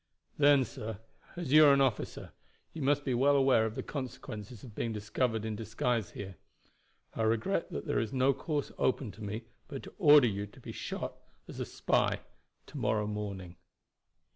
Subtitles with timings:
[0.39, 0.99] "Then, sir,
[1.35, 2.31] as you are an officer,
[2.73, 6.37] you must be well aware of the consequence of being discovered in disguise here.
[7.13, 10.59] I regret that there is no course open to me but to order you to
[10.59, 11.17] be shot
[11.47, 12.21] as a spy
[12.65, 13.57] to morrow morning."